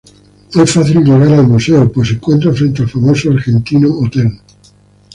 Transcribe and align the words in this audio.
Es 0.55 0.73
fácil 0.73 1.03
llegar 1.03 1.31
al 1.37 1.45
museo, 1.47 1.91
pues 1.91 2.07
se 2.07 2.13
encuentra 2.15 2.51
frente 2.53 2.81
al 2.81 2.89
famoso 2.89 3.29
Argentino 3.29 3.87
Hotel. 3.99 4.31